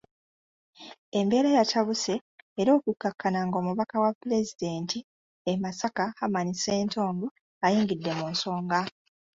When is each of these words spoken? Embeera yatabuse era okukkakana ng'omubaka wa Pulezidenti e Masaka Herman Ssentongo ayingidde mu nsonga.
Embeera 1.19 1.49
yatabuse 1.57 2.13
era 2.61 2.69
okukkakana 2.77 3.39
ng'omubaka 3.47 3.95
wa 4.03 4.11
Pulezidenti 4.19 4.99
e 5.51 5.53
Masaka 5.63 6.05
Herman 6.17 6.49
Ssentongo 6.55 7.27
ayingidde 7.65 8.11
mu 8.19 8.25
nsonga. 8.33 8.79